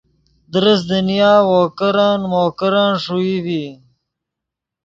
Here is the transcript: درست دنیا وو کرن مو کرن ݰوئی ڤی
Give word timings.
درست 0.53 0.83
دنیا 0.91 1.33
وو 1.47 1.61
کرن 1.77 2.19
مو 2.31 2.43
کرن 2.59 2.89
ݰوئی 3.03 3.35
ڤی 3.45 3.63